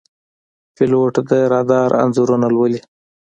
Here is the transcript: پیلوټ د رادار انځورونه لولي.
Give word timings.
پیلوټ 0.75 1.13
د 1.29 1.31
رادار 1.51 1.89
انځورونه 2.03 2.47
لولي. 2.55 2.79